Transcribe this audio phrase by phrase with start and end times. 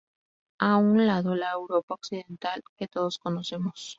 [0.57, 3.89] A un lado, la europa occidental que todos conocemos.